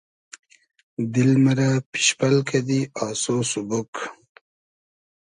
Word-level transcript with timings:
دیل 1.13 1.31
مئرۂ 1.43 1.69
پیشپئل 1.91 2.35
کئدی 2.47 2.79
آسۉ 3.05 3.23
سوبوگ 3.51 3.91